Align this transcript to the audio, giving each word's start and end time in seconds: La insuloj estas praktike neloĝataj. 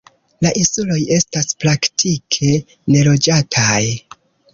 La 0.43 0.51
insuloj 0.59 0.95
estas 1.17 1.51
praktike 1.63 2.49
neloĝataj. 2.95 3.83